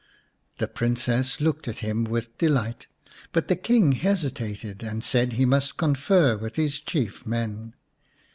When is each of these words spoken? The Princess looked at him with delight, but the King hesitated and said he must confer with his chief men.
The 0.57 0.67
Princess 0.67 1.39
looked 1.39 1.67
at 1.67 1.77
him 1.85 2.05
with 2.05 2.35
delight, 2.39 2.87
but 3.31 3.49
the 3.49 3.55
King 3.55 3.91
hesitated 3.91 4.81
and 4.81 5.03
said 5.03 5.33
he 5.33 5.45
must 5.45 5.77
confer 5.77 6.35
with 6.35 6.55
his 6.55 6.79
chief 6.79 7.23
men. 7.27 7.75